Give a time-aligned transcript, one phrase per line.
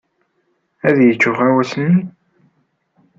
[0.87, 1.99] Ad yečč uɣawas-nni?